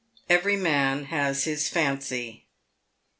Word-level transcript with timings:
EVERY 0.29 0.55
MAN 0.55 1.03
HAS 1.03 1.43
HIS 1.43 1.69
FANCY. 1.69 2.47